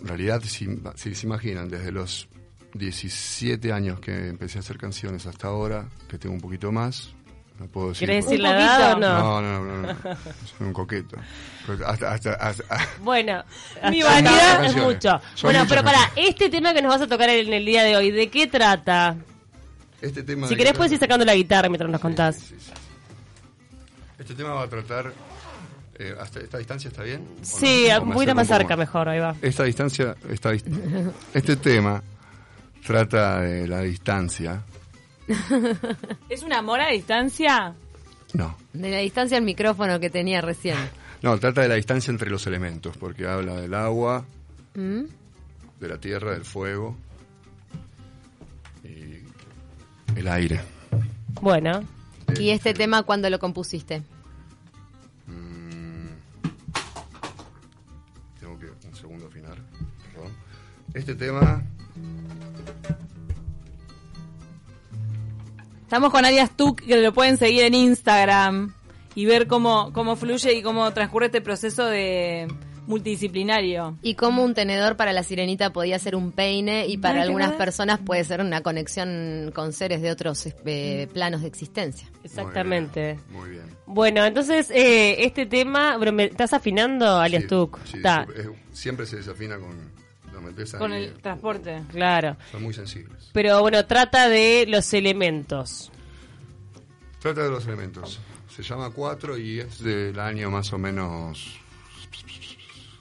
En 0.00 0.06
realidad, 0.06 0.40
si, 0.44 0.66
si 0.94 1.14
se 1.14 1.26
imaginan, 1.26 1.68
desde 1.68 1.92
los 1.92 2.30
17 2.72 3.70
años 3.70 4.00
que 4.00 4.28
empecé 4.28 4.56
a 4.56 4.60
hacer 4.60 4.78
canciones 4.78 5.26
hasta 5.26 5.48
ahora, 5.48 5.90
que 6.08 6.16
tengo 6.16 6.34
un 6.34 6.40
poquito 6.40 6.72
más, 6.72 7.14
no 7.58 7.66
puedo 7.66 7.88
decir... 7.90 8.08
¿Querés 8.08 8.24
decir 8.24 8.40
la 8.40 8.50
edad 8.50 8.92
o 8.94 8.98
no? 8.98 9.18
No, 9.18 9.40
no, 9.42 9.64
no, 9.64 9.76
no, 9.76 9.82
no. 9.92 9.96
Soy 10.02 10.66
un 10.66 10.72
coqueto. 10.72 11.16
Hasta, 11.86 12.12
hasta, 12.12 12.32
hasta- 12.34 12.64
Bueno, 13.00 13.42
Mi 13.90 14.02
vanidad- 14.02 14.64
es 14.64 14.72
Canciones. 14.72 14.84
mucho. 14.94 15.08
Son 15.34 15.48
Bueno, 15.52 15.64
pero 15.68 15.82
para 15.84 16.10
este 16.16 16.50
tema 16.50 16.74
que 16.74 16.82
nos 16.82 16.90
vas 16.92 17.02
a 17.02 17.06
tocar 17.06 17.28
en 17.30 17.52
el 17.52 17.64
día 17.64 17.82
de 17.84 17.96
hoy, 17.96 18.10
¿de 18.10 18.28
qué 18.28 18.46
trata? 18.46 19.16
este 20.02 20.22
tema 20.22 20.46
Si 20.48 20.54
querés 20.54 20.72
guitarra- 20.72 20.76
puedes 20.78 20.92
ir 20.92 20.98
sacando 20.98 21.24
la 21.24 21.34
guitarra 21.34 21.68
mientras 21.68 21.90
nos 21.90 22.00
contás. 22.00 22.36
Sí, 22.36 22.46
sí, 22.48 22.54
sí. 22.58 22.72
Este 24.18 24.34
tema 24.34 24.50
va 24.50 24.62
a 24.64 24.68
tratar... 24.68 25.12
eh, 25.98 26.14
¿Hasta 26.20 26.40
esta 26.40 26.58
distancia 26.58 26.88
está 26.88 27.02
bien? 27.04 27.20
¿O 27.22 27.40
no? 27.40 27.44
Sí, 27.46 27.86
¿O 27.90 28.02
un 28.02 28.12
poquito 28.12 28.34
más 28.34 28.46
cerca 28.48 28.76
mejor, 28.76 29.08
ahí 29.08 29.20
va. 29.20 29.34
Esta 29.40 29.64
distancia, 29.64 30.14
esta 30.28 30.52
dist- 30.52 31.12
este 31.34 31.56
tema 31.56 32.02
trata 32.86 33.40
de 33.40 33.66
la 33.68 33.80
distancia. 33.80 34.60
¿Es 36.28 36.42
un 36.42 36.52
amor 36.52 36.80
a 36.80 36.88
distancia? 36.90 37.74
No, 38.32 38.56
De 38.72 38.90
la 38.90 38.98
distancia 38.98 39.36
al 39.38 39.44
micrófono 39.44 40.00
que 40.00 40.10
tenía 40.10 40.40
recién. 40.40 40.76
no, 41.22 41.38
trata 41.38 41.60
de 41.62 41.68
la 41.68 41.74
distancia 41.76 42.10
entre 42.10 42.30
los 42.30 42.46
elementos, 42.46 42.96
porque 42.96 43.26
habla 43.26 43.54
del 43.60 43.74
agua, 43.74 44.24
¿Mm? 44.74 45.02
de 45.80 45.88
la 45.88 45.98
tierra, 45.98 46.32
del 46.32 46.44
fuego 46.44 46.96
y 48.82 49.22
el 50.18 50.28
aire. 50.28 50.60
Bueno, 51.40 51.82
¿Y 52.38 52.50
este 52.50 52.72
tema 52.74 53.02
cuándo 53.04 53.28
lo 53.30 53.38
compusiste? 53.38 54.02
Mm, 55.26 56.08
tengo 58.40 58.58
que 58.58 58.66
un 58.88 58.94
segundo 58.96 59.26
afinar. 59.26 59.56
perdón. 60.12 60.32
Este 60.94 61.14
tema, 61.14 61.62
Estamos 65.94 66.10
con 66.10 66.24
Arias 66.24 66.50
Tuc, 66.56 66.80
que 66.80 66.96
lo 66.96 67.14
pueden 67.14 67.36
seguir 67.36 67.62
en 67.62 67.72
Instagram 67.72 68.74
y 69.14 69.26
ver 69.26 69.46
cómo, 69.46 69.92
cómo 69.92 70.16
fluye 70.16 70.52
y 70.52 70.60
cómo 70.60 70.92
transcurre 70.92 71.26
este 71.26 71.40
proceso 71.40 71.84
de 71.86 72.48
multidisciplinario. 72.88 73.96
Y 74.02 74.16
cómo 74.16 74.42
un 74.42 74.54
tenedor 74.54 74.96
para 74.96 75.12
la 75.12 75.22
sirenita 75.22 75.72
podía 75.72 75.96
ser 76.00 76.16
un 76.16 76.32
peine 76.32 76.88
y 76.88 76.98
para 76.98 77.22
algunas 77.22 77.52
personas 77.52 78.00
puede 78.04 78.24
ser 78.24 78.40
una 78.40 78.60
conexión 78.60 79.52
con 79.54 79.72
seres 79.72 80.02
de 80.02 80.10
otros 80.10 80.44
eh, 80.66 81.06
planos 81.12 81.42
de 81.42 81.46
existencia. 81.46 82.08
exactamente. 82.24 83.20
Muy 83.30 83.50
bien. 83.50 83.62
Muy 83.62 83.68
bien. 83.68 83.78
Bueno, 83.86 84.24
entonces 84.24 84.72
eh, 84.72 85.24
este 85.24 85.46
tema, 85.46 85.94
pero 86.00 86.10
¿me 86.10 86.24
estás 86.24 86.54
afinando, 86.54 87.20
alias 87.20 87.44
Sí, 87.44 87.48
Tuk? 87.48 87.78
sí, 87.84 87.98
Está, 87.98 88.26
siempre 88.72 89.06
se 89.06 89.18
desafina 89.18 89.58
con 89.60 89.92
lo 90.34 90.42
metés 90.42 90.74
ahí, 90.74 90.78
Con 90.80 90.92
el 90.92 91.14
transporte. 91.14 91.82
claro. 91.90 92.36
Son 92.52 92.62
muy 92.62 92.74
sensibles. 92.74 93.30
Pero 93.32 93.60
bueno, 93.60 93.86
trata 93.86 94.28
de 94.28 94.66
los 94.68 94.92
elementos. 94.92 95.90
Trata 97.20 97.42
de 97.44 97.50
los 97.50 97.66
elementos. 97.66 98.20
Se 98.54 98.62
llama 98.62 98.90
4 98.90 99.38
y 99.38 99.60
es 99.60 99.82
del 99.82 100.18
año 100.20 100.50
más 100.50 100.72
o 100.72 100.78
menos 100.78 101.58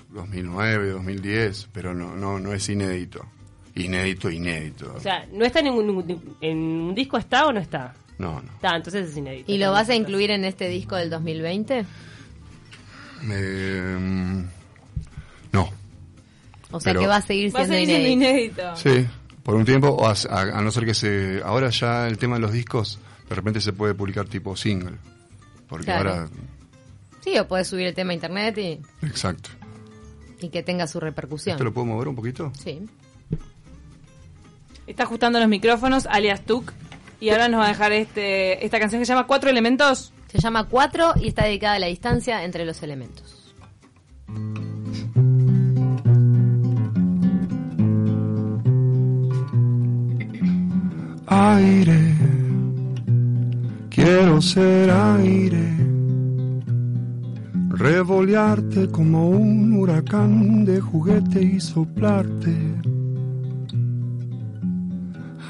2009, 0.10 0.92
2010, 0.92 1.70
pero 1.74 1.94
no, 1.94 2.16
no, 2.16 2.40
no 2.40 2.54
es 2.54 2.70
inédito. 2.70 3.26
Inédito, 3.76 4.30
inédito. 4.30 4.94
O 4.96 5.00
sea, 5.00 5.26
¿no 5.32 5.44
está 5.44 5.60
en 5.60 5.66
ningún, 5.66 6.36
en 6.42 6.58
un 6.58 6.96
disco 6.96 7.18
está 7.18 7.48
o 7.48 7.52
no 7.54 7.60
está? 7.60 7.94
no, 8.20 8.42
no. 8.42 8.52
Está, 8.54 8.76
entonces 8.76 9.10
es 9.10 9.18
inédito. 9.18 9.52
¿Y 9.52 9.58
lo 9.58 9.72
vas 9.72 9.90
a 9.90 9.96
incluir 9.96 10.30
en 10.32 10.46
este 10.46 10.68
disco 10.70 10.96
del 10.96 11.10
2020? 11.10 11.86
Eh. 13.30 14.44
O 16.74 16.80
sea 16.82 16.92
Pero- 16.92 17.02
que 17.02 17.08
va 17.08 17.16
a 17.18 17.22
seguir 17.22 17.56
Va 17.56 17.62
a 17.62 17.66
siendo 17.66 17.74
seguir 17.76 17.88
siendo 17.90 18.10
inédito. 18.28 18.62
inédito. 18.62 18.76
Sí, 18.76 19.08
por 19.44 19.56
un 19.56 19.64
tiempo, 19.66 19.90
o 19.90 20.06
a, 20.08 20.14
a- 20.30 20.58
a 20.58 20.62
no 20.62 20.72
ser 20.72 20.86
que 20.86 20.94
se... 20.94 21.42
Ahora 21.46 21.70
ya 21.70 22.08
el 22.08 22.18
tema 22.18 22.36
de 22.36 22.42
los 22.42 22.52
discos, 22.52 23.00
de 23.30 23.36
repente 23.36 23.62
se 23.62 23.74
puede 23.74 23.94
publicar 23.94 24.26
tipo 24.26 24.56
single. 24.58 24.98
Porque 25.68 25.86
Claro. 25.86 26.10
ahora... 26.12 26.30
Sí, 27.24 27.38
o 27.40 27.48
puedes 27.48 27.68
subir 27.68 27.88
el 27.88 27.94
tema 27.94 28.12
a 28.12 28.16
internet 28.16 28.58
y, 28.58 28.80
Exacto. 29.06 29.50
y 30.42 30.50
que 30.50 30.62
tenga 30.64 30.88
su 30.88 31.00
repercusión. 31.00 31.54
¿Esto 31.56 31.64
lo 31.64 31.74
puedo 31.74 31.86
mover 31.86 32.08
un 32.10 32.16
poquito? 32.16 32.52
Sí. 32.62 32.82
está 34.88 35.04
ajustando 35.04 35.40
los 35.40 35.48
micrófonos, 35.48 36.06
alias 36.08 36.42
Tuk. 36.42 36.72
Y 37.22 37.30
ahora 37.30 37.48
nos 37.48 37.62
va 37.62 37.66
a 37.66 37.70
dejar 37.70 37.94
este, 37.94 38.66
esta 38.66 38.80
canción 38.80 39.00
que 39.02 39.06
se 39.06 39.14
llama 39.14 39.28
Cuatro 39.28 39.50
Elementos. 39.50 40.12
Se 40.30 40.40
llama 40.40 40.66
Cuatro 40.66 41.14
y 41.22 41.30
está 41.30 41.46
dedicada 41.46 41.76
a 41.76 41.80
la 41.80 41.88
distancia 41.88 42.44
entre 42.44 42.66
los 42.66 42.84
elementos. 42.84 43.54
Aire, 51.36 52.16
quiero 53.90 54.40
ser 54.40 54.92
aire, 54.92 55.68
revolearte 57.70 58.88
como 58.90 59.30
un 59.30 59.74
huracán 59.74 60.64
de 60.64 60.80
juguete 60.80 61.42
y 61.42 61.60
soplarte. 61.60 62.56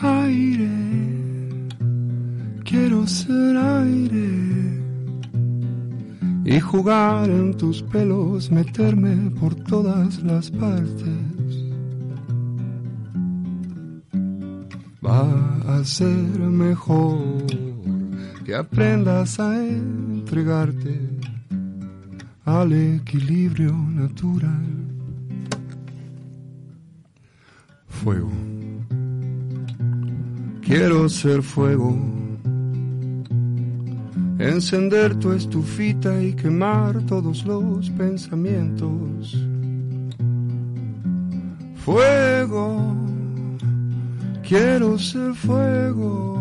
Aire, 0.01 0.71
quiero 2.63 3.05
ser 3.05 3.57
aire 3.57 4.81
y 6.45 6.59
jugar 6.61 7.29
en 7.29 7.57
tus 7.57 7.81
pelos, 7.83 8.49
meterme 8.49 9.31
por 9.31 9.53
todas 9.53 10.23
las 10.23 10.49
partes. 10.49 11.32
Ser 15.85 16.39
mejor 16.39 17.45
que 18.45 18.55
aprendas 18.55 19.39
a 19.39 19.65
entregarte 19.65 20.99
al 22.45 22.73
equilibrio 22.73 23.73
natural. 23.73 24.65
Fuego. 27.87 28.31
Quiero 30.61 31.07
ser 31.09 31.41
fuego. 31.41 31.97
Encender 34.39 35.15
tu 35.15 35.31
estufita 35.31 36.21
y 36.21 36.33
quemar 36.33 37.01
todos 37.05 37.45
los 37.45 37.89
pensamientos. 37.91 39.37
Fuego 41.75 43.12
Quiero 44.47 44.99
ser 44.99 45.33
fuego. 45.33 46.33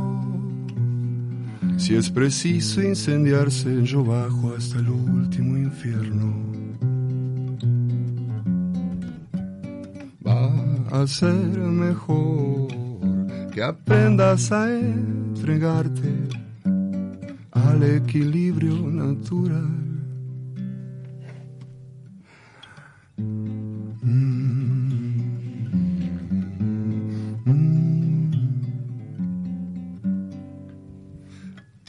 Si 1.77 1.95
es 1.95 2.11
preciso 2.11 2.83
incendiarse, 2.83 3.83
yo 3.85 4.05
bajo 4.05 4.55
hasta 4.57 4.79
el 4.79 4.89
último 4.89 5.57
infierno. 5.57 6.35
Va 10.27 11.03
a 11.03 11.07
ser 11.07 11.59
mejor 11.59 12.69
que 13.53 13.63
aprendas 13.63 14.51
a 14.51 14.73
entregarte 14.73 16.13
al 17.53 17.83
equilibrio 17.83 18.75
natural. 18.91 19.82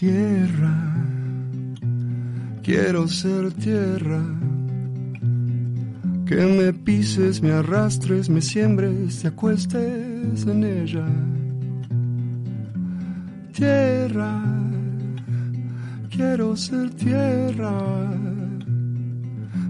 Tierra, 0.03 0.75
quiero 2.61 3.07
ser 3.07 3.53
tierra, 3.53 4.21
que 6.25 6.35
me 6.35 6.73
pises, 6.73 7.41
me 7.41 7.51
arrastres, 7.53 8.29
me 8.29 8.41
siembres, 8.41 9.21
te 9.21 9.29
acuestes 9.29 10.45
en 10.45 10.63
ella. 10.65 11.07
Tierra, 13.53 14.43
quiero 16.09 16.57
ser 16.57 16.89
tierra. 16.95 17.71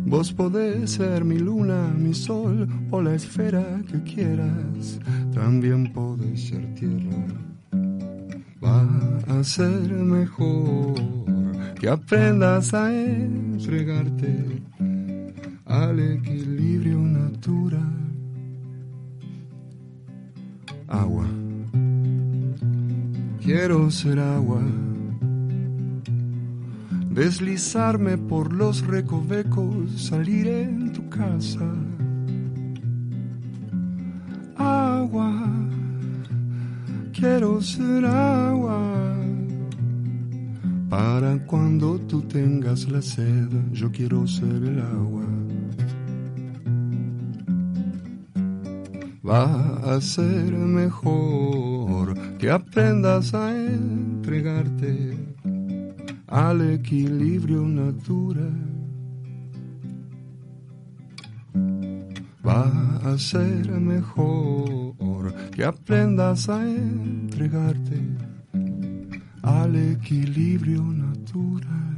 Vos 0.04 0.34
podés 0.34 0.92
ser 0.94 1.24
mi 1.24 1.38
luna, 1.38 1.94
mi 1.96 2.16
sol 2.16 2.68
o 2.90 3.02
la 3.04 3.14
esfera 3.14 3.64
que 3.88 4.02
quieras. 4.02 5.00
También 5.32 5.94
podés 5.94 6.48
ser 6.48 6.74
tierra 6.74 7.53
a 9.28 9.44
ser 9.44 9.92
mejor 9.94 10.94
que 11.80 11.90
aprendas 11.90 12.74
a 12.74 12.94
entregarte 12.94 14.62
al 15.66 16.00
equilibrio 16.00 17.00
natural. 17.00 17.94
Agua, 20.88 21.28
quiero 23.42 23.90
ser 23.90 24.20
agua, 24.20 24.62
deslizarme 27.10 28.18
por 28.18 28.54
los 28.54 28.86
recovecos, 28.86 30.08
salir 30.08 30.48
en 30.48 30.94
tu 30.94 31.10
casa. 31.10 31.66
Ser 37.64 38.06
agua 38.06 38.94
para 40.90 41.44
cuando 41.48 41.98
tú 41.98 42.22
tengas 42.22 42.88
la 42.90 43.02
sed, 43.02 43.50
yo 43.72 43.92
quiero 43.92 44.28
ser 44.28 44.64
el 44.64 44.80
agua. 44.80 45.26
Va 49.26 49.96
a 49.96 50.02
ser 50.02 50.52
mejor 50.54 52.14
que 52.38 52.52
aprendas 52.52 53.34
a 53.34 53.56
entregarte 53.56 55.18
al 56.28 56.74
equilibrio 56.74 57.62
natural. 57.62 58.73
Va 62.46 62.70
a 63.06 63.18
ser 63.18 63.72
mejor 63.72 65.34
que 65.52 65.64
aprendas 65.64 66.50
a 66.50 66.62
entregarte 66.62 68.02
al 69.44 69.76
equilibrio 69.94 70.82
natural. 70.82 71.94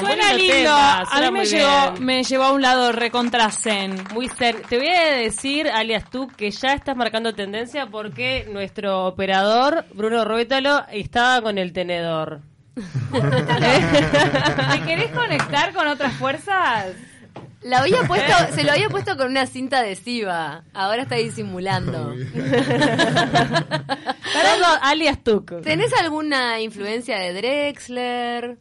Suena 0.00 0.34
lindo. 0.34 0.70
a 0.70 1.20
mí 1.22 1.30
me 1.30 1.44
llevó, 1.46 1.92
me 2.00 2.22
llevó 2.24 2.44
a 2.44 2.52
un 2.52 2.60
lado 2.60 2.92
recontra 2.92 3.50
zen. 3.50 3.96
Muy 4.12 4.28
zen. 4.28 4.60
Te 4.68 4.76
voy 4.76 4.88
a 4.88 5.16
decir, 5.16 5.68
alias 5.68 6.10
tú, 6.10 6.28
que 6.28 6.50
ya 6.50 6.74
estás 6.74 6.96
marcando 6.96 7.32
tendencia 7.34 7.86
porque 7.86 8.46
nuestro 8.52 9.06
operador, 9.06 9.86
Bruno 9.94 10.24
Ruétalo, 10.24 10.84
estaba 10.90 11.40
con 11.40 11.56
el 11.56 11.72
tenedor. 11.72 12.42
¿Te 14.72 14.82
querés 14.84 15.10
conectar 15.12 15.72
con 15.72 15.86
otras 15.88 16.12
fuerzas? 16.14 16.94
La 17.62 17.78
había 17.78 18.02
puesto, 18.02 18.32
se 18.54 18.64
lo 18.64 18.72
había 18.72 18.90
puesto 18.90 19.16
con 19.16 19.30
una 19.30 19.46
cinta 19.46 19.78
adhesiva. 19.78 20.62
Ahora 20.74 21.02
está 21.02 21.16
disimulando. 21.16 22.14
alias 24.82 25.24
Tuco. 25.24 25.62
¿Tenés 25.62 25.92
alguna 25.94 26.60
influencia 26.60 27.18
de 27.18 27.32
Drexler? 27.32 28.58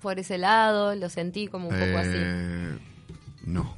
Por 0.00 0.20
ese 0.20 0.38
lado, 0.38 0.94
lo 0.94 1.08
sentí 1.08 1.48
como 1.48 1.68
un 1.68 1.74
poco 1.74 1.98
así. 1.98 2.12
Eh, 2.14 2.78
no. 3.46 3.76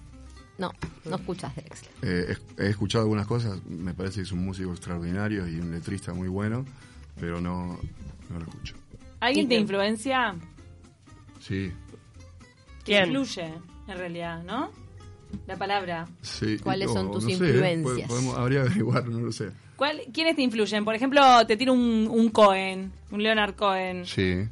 No, 0.58 0.72
no 1.04 1.16
escuchas 1.16 1.56
Drexler. 1.56 1.90
Eh, 2.02 2.36
he, 2.58 2.68
escuchado 2.68 3.04
algunas 3.04 3.26
cosas, 3.26 3.64
me 3.64 3.94
parece 3.94 4.16
que 4.16 4.22
es 4.22 4.32
un 4.32 4.44
músico 4.44 4.70
extraordinario 4.70 5.48
y 5.48 5.58
un 5.58 5.72
letrista 5.72 6.12
muy 6.12 6.28
bueno, 6.28 6.64
pero 7.18 7.40
no, 7.40 7.78
no 8.30 8.38
lo 8.38 8.46
escucho. 8.46 8.74
¿Alguien 9.20 9.48
te 9.48 9.54
influencia? 9.56 10.34
Sí. 11.40 11.72
¿Quién? 12.84 13.06
Influye, 13.06 13.52
en 13.88 13.98
realidad, 13.98 14.42
¿no? 14.42 14.70
La 15.46 15.56
palabra. 15.56 16.06
Sí. 16.22 16.58
¿Cuáles 16.58 16.92
son 16.92 17.10
tus 17.10 17.28
influencias? 17.28 18.10
habría 18.36 18.62
que 18.62 18.68
averiguar, 18.68 19.08
no 19.08 19.20
lo 19.20 19.32
sé. 19.32 19.50
¿Cuál, 19.76 20.02
¿Quiénes 20.12 20.36
te 20.36 20.42
influyen? 20.42 20.84
Por 20.84 20.94
ejemplo, 20.94 21.20
te 21.46 21.56
tiro 21.56 21.72
un, 21.72 22.08
un 22.10 22.30
Cohen, 22.30 22.92
un 23.10 23.22
Leonard 23.22 23.54
Cohen. 23.54 24.06
Sí. 24.06 24.48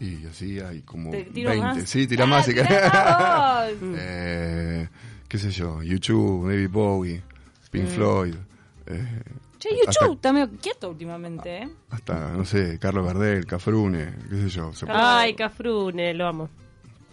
Y 0.00 0.26
así 0.26 0.58
hay 0.60 0.80
como 0.82 1.10
¿Te 1.10 1.24
tiro 1.24 1.50
20. 1.50 1.66
Más? 1.66 1.88
Sí, 1.88 2.06
tira 2.06 2.24
ah, 2.24 2.26
más. 2.26 2.46
Tira 2.46 3.68
eh, 3.98 4.88
¿Qué 5.28 5.38
sé 5.38 5.50
yo? 5.50 5.82
YouTube, 5.82 6.48
David 6.48 6.70
Bowie, 6.70 7.22
Pink 7.70 7.84
mm. 7.84 7.88
Floyd. 7.88 8.34
Eh, 8.86 9.22
Che, 9.60 9.68
YouTube 9.68 10.14
está 10.14 10.32
medio 10.32 10.48
quieto 10.58 10.88
últimamente, 10.88 11.58
¿eh? 11.58 11.68
Hasta, 11.90 12.32
no 12.32 12.46
sé, 12.46 12.78
Carlos 12.78 13.04
Gardel, 13.04 13.44
Cafrune, 13.44 14.14
qué 14.30 14.36
sé 14.36 14.48
yo. 14.48 14.72
Ay, 14.88 15.34
Cafrune, 15.34 16.14
lo 16.14 16.26
amo. 16.26 16.48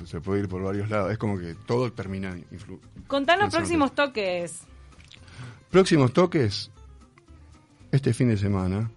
Se 0.05 0.21
puede 0.21 0.41
ir 0.41 0.47
por 0.47 0.63
varios 0.63 0.89
lados. 0.89 1.11
Es 1.11 1.17
como 1.17 1.37
que 1.37 1.55
todo 1.65 1.91
termina 1.91 2.37
influ 2.51 2.79
Contanos 3.07 3.53
próximos 3.53 3.93
toques. 3.93 4.61
Próximos 5.69 6.13
toques, 6.13 6.71
este 7.91 8.13
fin 8.13 8.29
de 8.29 8.37
semana. 8.37 8.89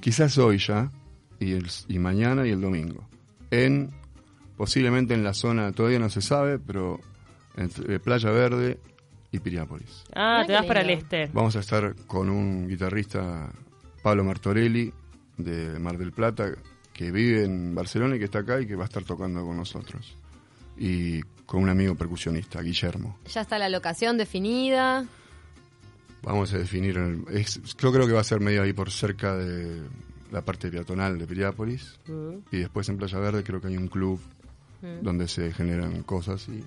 quizás 0.00 0.38
hoy 0.38 0.56
ya, 0.56 0.90
y, 1.38 1.52
el, 1.52 1.68
y 1.88 1.98
mañana 1.98 2.46
y 2.46 2.50
el 2.50 2.62
domingo. 2.62 3.06
En 3.50 3.90
posiblemente 4.56 5.12
en 5.12 5.22
la 5.22 5.34
zona, 5.34 5.72
todavía 5.72 5.98
no 5.98 6.08
se 6.08 6.22
sabe, 6.22 6.58
pero 6.58 6.98
entre 7.56 8.00
Playa 8.00 8.30
Verde 8.30 8.80
y 9.32 9.38
Piriápolis. 9.38 10.04
Ah, 10.14 10.44
te 10.46 10.52
vas 10.52 10.66
para 10.66 10.82
el 10.82 10.90
este. 10.90 11.28
Vamos 11.32 11.56
a 11.56 11.60
estar 11.60 11.94
con 12.06 12.28
un 12.30 12.68
guitarrista, 12.68 13.50
Pablo 14.02 14.22
Martorelli, 14.24 14.92
de 15.38 15.78
Mar 15.78 15.96
del 15.98 16.12
Plata, 16.12 16.50
que 16.92 17.10
vive 17.10 17.44
en 17.44 17.74
Barcelona 17.74 18.16
y 18.16 18.18
que 18.18 18.26
está 18.26 18.40
acá 18.40 18.60
y 18.60 18.66
que 18.66 18.76
va 18.76 18.82
a 18.82 18.86
estar 18.86 19.02
tocando 19.04 19.44
con 19.44 19.56
nosotros. 19.56 20.14
Y 20.76 21.22
con 21.46 21.62
un 21.62 21.68
amigo 21.70 21.94
percusionista, 21.94 22.60
Guillermo. 22.62 23.18
Ya 23.32 23.40
está 23.40 23.58
la 23.58 23.68
locación 23.68 24.16
definida. 24.18 25.06
Vamos 26.22 26.52
a 26.52 26.58
definir, 26.58 26.96
el- 26.98 27.24
es- 27.30 27.60
yo 27.62 27.92
creo 27.92 28.06
que 28.06 28.12
va 28.12 28.20
a 28.20 28.24
ser 28.24 28.40
medio 28.40 28.62
ahí 28.62 28.72
por 28.72 28.90
cerca 28.90 29.34
de 29.36 29.82
la 30.30 30.42
parte 30.42 30.70
peatonal 30.70 31.18
de 31.18 31.26
Piriápolis. 31.26 31.98
Y 32.50 32.58
después 32.58 32.88
en 32.88 32.96
Playa 32.98 33.18
Verde 33.18 33.42
creo 33.42 33.60
que 33.60 33.68
hay 33.68 33.76
un 33.76 33.88
club 33.88 34.20
donde 35.02 35.28
se 35.28 35.52
generan 35.52 36.02
cosas 36.02 36.48
y, 36.48 36.62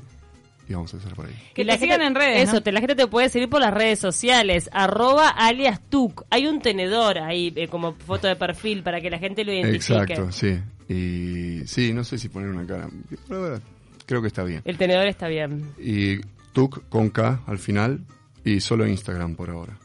y 0.67 0.73
vamos 0.73 0.93
a 0.93 0.97
hacer 0.97 1.13
por 1.13 1.25
ahí. 1.27 1.35
Que 1.53 1.63
la 1.63 1.73
te 1.73 1.79
sigan 1.81 2.01
gente- 2.01 2.07
en 2.07 2.15
redes, 2.15 2.43
Eso, 2.43 2.53
¿no? 2.55 2.63
te, 2.63 2.71
la 2.71 2.79
gente 2.79 2.95
te 2.95 3.07
puede 3.07 3.29
seguir 3.29 3.49
por 3.49 3.61
las 3.61 3.73
redes 3.73 3.99
sociales. 3.99 4.69
Arroba 4.73 5.29
alias 5.29 5.79
Tuk. 5.89 6.23
Hay 6.29 6.47
un 6.47 6.59
tenedor 6.61 7.19
ahí 7.19 7.53
eh, 7.55 7.67
como 7.67 7.93
foto 7.93 8.27
de 8.27 8.35
perfil 8.35 8.83
para 8.83 9.01
que 9.01 9.09
la 9.09 9.19
gente 9.19 9.43
lo 9.45 9.53
identifique. 9.53 10.13
Exacto, 10.13 10.31
sí. 10.31 10.59
Y 10.87 11.67
sí, 11.67 11.93
no 11.93 12.03
sé 12.03 12.17
si 12.17 12.29
poner 12.29 12.49
una 12.49 12.65
cara. 12.65 12.89
Pero 13.27 13.39
bueno, 13.41 13.61
creo 14.05 14.21
que 14.21 14.27
está 14.27 14.43
bien. 14.43 14.61
El 14.65 14.77
tenedor 14.77 15.07
está 15.07 15.27
bien. 15.27 15.71
Y 15.79 16.19
Tuk 16.53 16.87
con 16.89 17.09
K 17.09 17.41
al 17.47 17.57
final 17.59 18.01
y 18.43 18.59
solo 18.59 18.87
Instagram 18.87 19.35
por 19.35 19.49
ahora. 19.49 19.77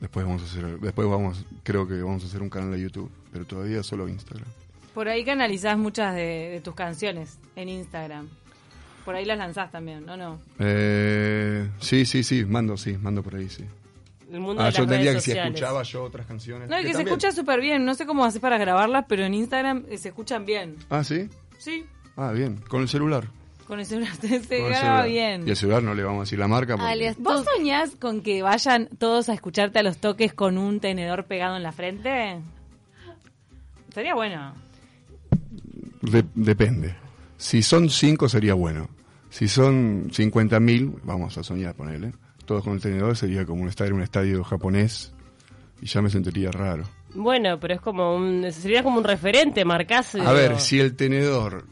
Después 0.00 0.26
vamos 0.26 0.42
a 0.42 0.44
hacer, 0.44 0.78
después 0.80 1.08
vamos, 1.08 1.46
creo 1.62 1.88
que 1.88 1.94
vamos 1.94 2.22
a 2.22 2.26
hacer 2.26 2.42
un 2.42 2.50
canal 2.50 2.70
de 2.70 2.80
YouTube, 2.82 3.10
pero 3.32 3.46
todavía 3.46 3.82
solo 3.82 4.06
Instagram. 4.08 4.46
Por 4.92 5.08
ahí 5.08 5.24
canalizás 5.24 5.78
muchas 5.78 6.14
de, 6.14 6.50
de 6.50 6.60
tus 6.60 6.74
canciones 6.74 7.38
en 7.56 7.68
Instagram. 7.70 8.28
Por 9.06 9.14
ahí 9.14 9.24
las 9.24 9.38
lanzás 9.38 9.70
también, 9.72 10.04
¿no? 10.04 10.16
no. 10.18 10.38
Eh, 10.58 11.66
sí, 11.80 12.04
sí, 12.04 12.22
sí, 12.22 12.44
mando, 12.44 12.76
sí, 12.76 12.98
mando 13.00 13.22
por 13.22 13.36
ahí, 13.36 13.48
sí. 13.48 13.64
El 14.30 14.40
mundo 14.40 14.60
Ah, 14.60 14.66
de 14.66 14.72
yo 14.72 14.78
las 14.78 14.86
entendía 14.88 15.10
redes 15.12 15.14
que 15.14 15.20
si 15.20 15.30
sociales. 15.30 15.54
escuchaba 15.54 15.82
yo 15.84 16.02
otras 16.04 16.26
canciones. 16.26 16.68
No, 16.68 16.76
y 16.78 16.82
que 16.82 16.88
se 16.88 16.92
también. 16.94 17.08
escucha 17.16 17.32
súper 17.32 17.60
bien. 17.60 17.84
No 17.86 17.94
sé 17.94 18.04
cómo 18.04 18.24
haces 18.24 18.40
para 18.40 18.58
grabarlas, 18.58 19.04
pero 19.08 19.24
en 19.24 19.32
Instagram 19.34 19.84
eh, 19.88 19.96
se 19.96 20.08
escuchan 20.08 20.44
bien. 20.44 20.76
Ah, 20.90 21.02
sí. 21.04 21.30
Sí, 21.58 21.86
Ah, 22.16 22.32
bien. 22.32 22.56
Con 22.68 22.82
el 22.82 22.88
celular. 22.88 23.28
con 23.68 23.78
el 23.78 23.86
celular 23.86 24.12
se 24.20 24.28
Con 24.28 24.32
el 24.40 24.46
graba 24.48 25.02
celular. 25.04 25.08
bien. 25.08 25.46
Y 25.46 25.50
el 25.50 25.56
celular 25.56 25.82
no 25.84 25.94
le 25.94 26.02
vamos 26.02 26.18
a 26.18 26.22
decir 26.24 26.38
la 26.40 26.48
marca. 26.48 26.76
Porque... 26.76 26.90
Alias 26.90 27.16
¿Vos 27.18 27.44
soñás 27.56 27.94
con 27.94 28.20
que 28.22 28.42
vayan 28.42 28.88
todos 28.98 29.28
a 29.28 29.34
escucharte 29.34 29.78
a 29.78 29.82
los 29.84 29.98
toques 29.98 30.34
con 30.34 30.58
un 30.58 30.80
tenedor 30.80 31.26
pegado 31.26 31.56
en 31.56 31.62
la 31.62 31.70
frente? 31.72 32.38
Estaría 33.88 34.14
bueno. 34.16 34.54
De- 36.02 36.24
depende. 36.34 36.94
Si 37.38 37.62
son 37.62 37.90
cinco 37.90 38.28
sería 38.28 38.54
bueno. 38.54 38.88
Si 39.36 39.48
son 39.48 40.08
50.000, 40.08 41.00
vamos 41.04 41.36
a 41.36 41.42
soñar, 41.42 41.74
ponerle. 41.74 42.14
Todos 42.46 42.64
con 42.64 42.72
el 42.72 42.80
tenedor 42.80 43.14
sería 43.18 43.44
como 43.44 43.60
un 43.60 43.68
estadio, 43.68 43.94
un 43.94 44.00
estadio 44.00 44.42
japonés 44.42 45.12
y 45.82 45.84
ya 45.84 46.00
me 46.00 46.08
sentiría 46.08 46.50
raro. 46.50 46.84
Bueno, 47.14 47.60
pero 47.60 47.74
es 47.74 47.82
como 47.82 48.16
un. 48.16 48.50
Sería 48.50 48.82
como 48.82 48.96
un 48.96 49.04
referente, 49.04 49.62
marcás. 49.66 50.14
A 50.14 50.32
ver, 50.32 50.58
si 50.58 50.80
el 50.80 50.96
tenedor 50.96 51.66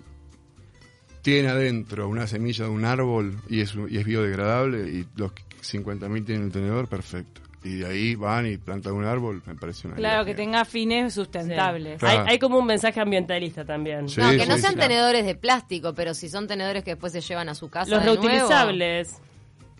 tiene 1.23 1.49
adentro 1.49 2.07
una 2.07 2.27
semilla 2.27 2.67
de 2.67 2.71
un 2.71 2.85
árbol 2.85 3.41
y 3.49 3.63
es, 3.63 3.75
y 3.89 3.97
es 3.97 4.05
biodegradable 4.05 4.91
y 4.91 5.07
los 5.17 5.33
50.000 5.63 6.27
tienen 6.27 6.45
el 6.45 6.53
tenedor, 6.53 6.87
perfecto. 6.87 7.41
Y 7.65 7.77
de 7.77 7.87
ahí 7.87 8.15
van 8.15 8.47
y 8.47 8.59
plantan 8.59 8.93
un 8.93 9.05
árbol, 9.07 9.43
me 9.47 9.55
parece 9.55 9.87
una 9.89 9.97
Claro, 9.97 10.23
idea 10.23 10.25
que 10.27 10.35
tenga 10.35 10.65
fines 10.67 11.15
sustentables. 11.15 11.99
Claro. 11.99 12.21
Hay, 12.21 12.33
hay 12.33 12.39
como 12.39 12.59
un 12.59 12.67
mensaje 12.67 13.01
ambientalista 13.01 13.65
también. 13.65 14.07
Sí, 14.09 14.21
no, 14.21 14.31
que 14.33 14.47
no 14.47 14.59
sean 14.59 14.75
sí. 14.75 14.81
tenedores 14.81 15.25
de 15.25 15.35
plástico, 15.35 15.95
pero 15.95 16.13
si 16.13 16.29
son 16.29 16.47
tenedores 16.47 16.85
que 16.85 16.91
después 16.91 17.13
se 17.13 17.23
llevan 17.23 17.49
a 17.49 17.55
su 17.55 17.71
casa. 17.71 17.91
Los 17.91 18.01
de 18.01 18.07
nuevo, 18.07 18.23
reutilizables. 18.23 19.19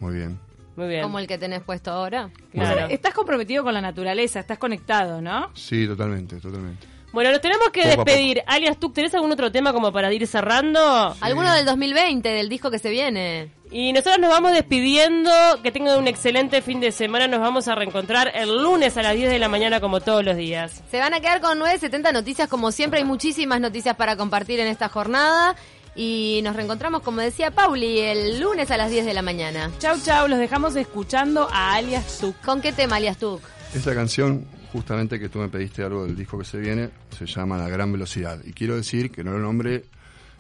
Muy 0.01 0.15
bien. 0.15 0.39
Muy 0.77 0.89
bien. 0.89 1.03
como 1.03 1.19
el 1.21 1.27
que 1.27 1.39
tenés 1.39 1.63
puesto 1.63 1.93
ahora. 1.93 2.31
Claro. 2.51 2.87
Estás 2.89 3.15
comprometido 3.15 3.63
con 3.63 3.75
la 3.75 3.81
naturaleza, 3.81 4.41
estás 4.41 4.59
conectado, 4.59 5.21
¿no? 5.21 5.51
Sí, 5.55 5.87
totalmente, 5.87 6.37
totalmente. 6.41 6.87
Bueno, 7.13 7.31
nos 7.31 7.41
tenemos 7.41 7.69
que 7.71 7.83
Poco 7.83 8.05
despedir. 8.05 8.43
Alias, 8.45 8.77
¿tú 8.81 8.91
tenés 8.91 9.15
algún 9.15 9.31
otro 9.31 9.53
tema 9.53 9.73
como 9.73 9.93
para 9.93 10.13
ir 10.13 10.27
cerrando? 10.27 11.15
Alguno 11.21 11.53
del 11.53 11.65
2020, 11.65 12.29
del 12.29 12.49
disco 12.49 12.73
que 12.73 12.81
se 12.81 12.91
viene. 12.91 13.53
Y 13.77 13.93
nosotros 13.93 14.21
nos 14.21 14.31
vamos 14.31 14.53
despidiendo. 14.53 15.33
Que 15.61 15.73
tengan 15.73 15.99
un 15.99 16.07
excelente 16.07 16.63
fin 16.63 16.79
de 16.79 16.93
semana. 16.93 17.27
Nos 17.27 17.41
vamos 17.41 17.67
a 17.67 17.75
reencontrar 17.75 18.31
el 18.33 18.63
lunes 18.63 18.97
a 18.97 19.03
las 19.03 19.17
10 19.17 19.29
de 19.29 19.41
la 19.41 19.49
mañana 19.49 19.81
como 19.81 20.01
todos 20.01 20.25
los 20.25 20.37
días. 20.37 20.85
Se 20.93 21.01
van 21.01 21.13
a 21.13 21.19
quedar 21.19 21.41
con 21.41 21.59
970 21.59 22.13
noticias, 22.13 22.49
como 22.49 22.71
siempre 22.71 23.01
hay 23.01 23.05
muchísimas 23.05 23.61
noticias 23.61 23.97
para 23.97 24.17
compartir 24.17 24.61
en 24.61 24.69
esta 24.69 24.89
jornada. 24.89 25.57
Y 25.97 26.39
nos 26.45 26.55
reencontramos, 26.55 27.03
como 27.03 27.21
decía 27.21 27.51
Pauli, 27.51 27.99
el 27.99 28.39
lunes 28.39 28.71
a 28.71 28.77
las 28.77 28.93
10 28.93 29.07
de 29.07 29.13
la 29.13 29.23
mañana. 29.23 29.73
Chau, 29.81 29.99
chau, 30.01 30.29
los 30.29 30.39
dejamos 30.39 30.77
escuchando 30.77 31.49
a 31.51 31.75
Alias 31.75 32.19
Tuk. 32.21 32.37
¿Con 32.45 32.61
qué 32.61 32.73
tema, 32.73 32.97
alias 32.97 33.19
tú? 33.19 33.41
Esta 33.75 33.93
canción, 33.93 34.47
justamente 34.73 35.19
que 35.19 35.29
tú 35.29 35.41
me 35.41 35.49
pediste 35.49 35.83
algo 35.83 36.07
del 36.07 36.15
disco 36.15 36.39
que 36.39 36.45
se 36.45 36.59
viene, 36.59 36.91
se 37.19 37.27
llama 37.27 37.59
La 37.59 37.69
Gran 37.69 37.91
Velocidad. 37.91 38.39
Y 38.45 38.53
quiero 38.53 38.77
decir 38.77 39.11
que 39.11 39.25
no 39.25 39.33
lo 39.33 39.41
nombré, 39.41 39.87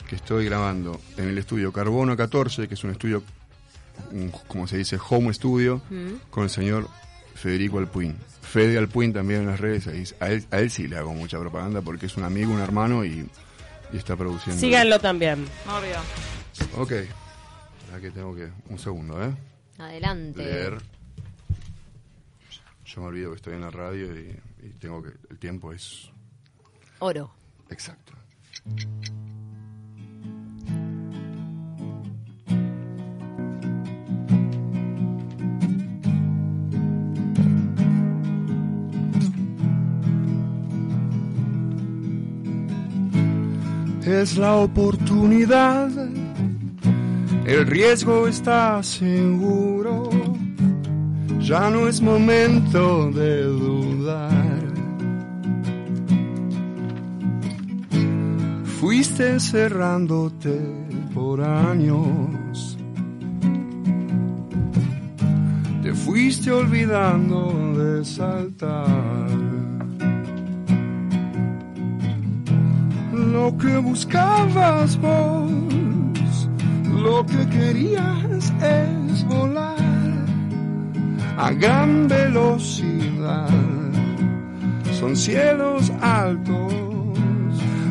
que 0.09 0.17
estoy 0.17 0.45
grabando 0.45 1.01
en 1.17 1.29
el 1.29 1.39
estudio 1.39 1.73
Carbono 1.73 2.17
14, 2.17 2.69
que 2.69 2.75
es 2.75 2.85
un 2.85 2.91
estudio, 2.91 3.23
un- 4.13 4.31
como 4.49 4.67
se 4.67 4.77
dice, 4.79 4.99
home 5.09 5.33
studio, 5.33 5.81
con 6.31 6.45
el 6.45 6.51
señor 6.51 6.89
Federico 7.35 7.79
Alpuín. 7.79 8.17
Fede 8.43 8.79
Alpuín 8.79 9.13
también 9.13 9.41
en 9.43 9.47
las 9.49 9.61
redes, 9.61 9.87
ahí- 9.89 10.05
a 10.21 10.31
él, 10.31 10.47
a 10.51 10.59
él 10.59 10.71
sí 10.71 10.87
le 10.87 10.97
hago 10.97 11.13
mucha 11.15 11.39
propaganda 11.41 11.81
porque 11.83 12.07
es 12.07 12.17
un 12.17 12.25
amigo, 12.25 12.53
un 12.53 12.61
hermano 12.61 13.05
y, 13.05 13.29
y 13.93 13.97
está 13.97 14.15
produciendo. 14.17 14.61
Síganlo 14.61 14.99
también. 15.01 15.45
Obvio. 15.67 16.81
Ok. 16.81 16.93
Ahora 17.91 18.01
que 18.01 18.11
tengo 18.11 18.35
que. 18.35 18.49
Un 18.69 18.79
segundo, 18.79 19.23
¿eh? 19.25 19.33
Adelante. 19.79 20.45
Leer. 20.45 20.79
Yo 22.87 23.01
me 23.01 23.07
olvido 23.09 23.31
que 23.31 23.37
estoy 23.37 23.55
en 23.55 23.61
la 23.63 23.71
radio 23.71 24.07
y, 24.17 24.39
y 24.63 24.69
tengo 24.79 25.03
que. 25.03 25.11
El 25.31 25.39
tiempo 25.39 25.73
es 25.73 26.11
Oro. 27.01 27.33
exacto. 27.71 28.13
Es 44.25 44.39
la 44.39 44.55
oportunidad. 44.55 45.91
El 47.45 47.67
riesgo 47.67 48.27
está 48.27 48.83
seguro. 48.83 50.09
Ya 51.41 51.69
no 51.69 51.87
es 51.89 52.01
momento 52.01 53.11
de 53.11 53.43
dudar. 53.43 54.63
Fuiste 58.81 59.39
cerrándote 59.39 60.59
por 61.15 61.43
años. 61.43 62.79
Te 65.83 65.93
fuiste 65.93 66.51
olvidando 66.51 67.39
de 67.79 68.03
saltar. 68.07 69.64
Lo 73.33 73.57
que 73.57 73.77
buscabas 73.79 74.99
vos, 75.01 76.49
lo 76.93 77.25
que 77.27 77.47
querías 77.49 78.53
es 78.63 79.25
volar 79.27 79.77
a 81.37 81.51
gran 81.53 82.09
velocidad. 82.09 83.49
Son 84.93 85.17
cielos 85.17 85.93
altos, 86.01 86.73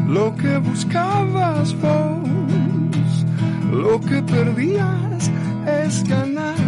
lo 0.07 0.35
que 0.35 0.57
buscabas 0.57 1.75
vos, 1.81 3.25
lo 3.71 3.99
que 4.01 4.21
perdías 4.23 5.31
es 5.67 6.03
ganar 6.07 6.63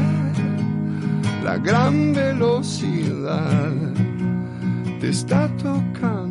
la 1.45 1.58
gran 1.58 2.13
velocidad. 2.13 3.71
Te 4.99 5.10
está 5.10 5.47
tocando. 5.58 6.25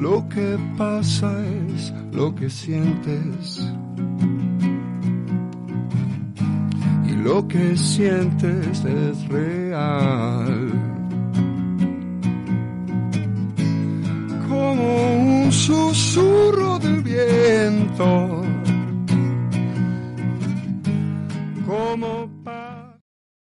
Lo 0.00 0.28
que 0.28 0.58
pasa 0.76 1.32
es 1.46 1.92
lo 2.12 2.34
que 2.34 2.50
sientes. 2.50 3.72
Y 7.08 7.12
lo 7.12 7.46
que 7.48 7.76
sientes 7.76 8.84
es 8.84 9.28
real. 9.28 10.72
Como 14.48 15.44
un 15.44 15.52
susurro 15.52 16.78
del 16.78 17.02
viento 17.02 18.43